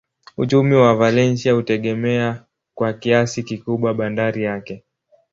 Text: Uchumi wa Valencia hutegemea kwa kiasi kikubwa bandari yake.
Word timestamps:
Uchumi 0.37 0.75
wa 0.75 0.95
Valencia 0.95 1.53
hutegemea 1.53 2.45
kwa 2.75 2.93
kiasi 2.93 3.43
kikubwa 3.43 3.93
bandari 3.93 4.43
yake. 4.43 4.83